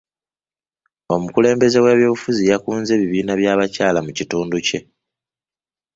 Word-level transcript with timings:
Omukulembeze 1.15 1.77
w'ebyobufuzi 1.85 2.43
yakunze 2.51 2.91
ebibiina 2.93 3.33
by'abakyala 3.39 3.99
mu 4.05 4.11
kitundu 4.17 4.57
kye. 4.67 4.79